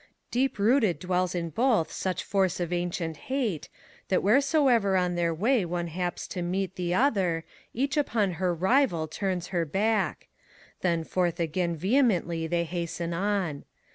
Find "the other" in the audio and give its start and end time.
6.75-7.45